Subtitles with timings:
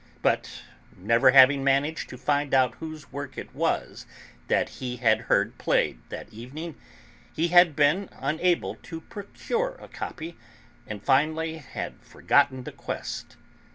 [0.23, 0.63] But,
[0.97, 4.07] never having managed to find out whose work it was
[4.47, 6.73] that he had heard played that evening,
[7.35, 10.37] he had been unable to procure a copy,
[10.87, 13.37] and finally had forgotten the quest.